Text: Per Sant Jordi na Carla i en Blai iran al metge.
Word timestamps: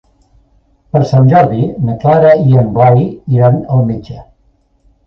Per 0.95 1.01
Sant 1.09 1.29
Jordi 1.33 1.67
na 1.91 1.99
Carla 2.07 2.33
i 2.55 2.59
en 2.65 2.75
Blai 2.79 3.07
iran 3.39 3.65
al 3.79 3.89
metge. 3.93 4.21